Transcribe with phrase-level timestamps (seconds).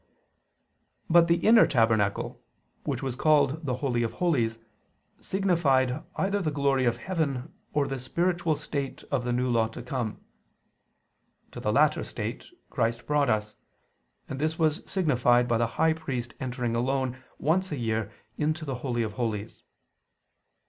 [1.11, 2.41] But the inner tabernacle,
[2.85, 4.57] which was called the Holy of Holies,
[5.19, 9.83] signified either the glory of heaven or the spiritual state of the New Law to
[9.83, 10.19] come.
[11.51, 13.55] To the latter state Christ brought us;
[14.27, 18.73] and this was signified by the high priest entering alone, once a year, into the
[18.81, 19.61] Holy of Holies.